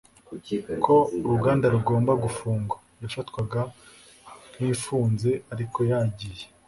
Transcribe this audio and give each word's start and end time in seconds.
ko 0.83 0.95
uruganda 1.25 1.65
rugomba 1.75 2.11
gufungwa. 2.23 2.75
yafatwaga 3.01 3.61
nk'ifunze, 4.51 5.31
ariko 5.53 5.79
yagiye 5.91 6.43